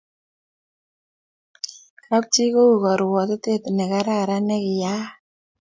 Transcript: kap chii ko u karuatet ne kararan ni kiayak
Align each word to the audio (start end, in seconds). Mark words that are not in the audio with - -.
kap 2.07 2.23
chii 2.33 2.49
ko 2.53 2.61
u 2.73 2.77
karuatet 2.83 3.63
ne 3.75 3.85
kararan 3.91 4.43
ni 4.47 4.57
kiayak 4.65 5.09